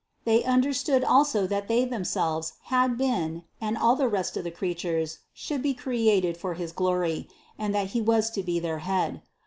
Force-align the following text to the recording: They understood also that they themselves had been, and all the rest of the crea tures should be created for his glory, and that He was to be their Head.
They 0.25 0.43
understood 0.43 1.03
also 1.03 1.45
that 1.45 1.67
they 1.67 1.85
themselves 1.85 2.53
had 2.73 2.97
been, 2.97 3.43
and 3.61 3.77
all 3.77 3.95
the 3.95 4.07
rest 4.07 4.35
of 4.35 4.43
the 4.43 4.49
crea 4.49 4.73
tures 4.73 5.19
should 5.31 5.61
be 5.61 5.75
created 5.75 6.37
for 6.37 6.55
his 6.55 6.71
glory, 6.71 7.29
and 7.55 7.69
that 7.75 7.89
He 7.89 8.01
was 8.01 8.31
to 8.31 8.41
be 8.41 8.57
their 8.59 8.79
Head. 8.79 9.21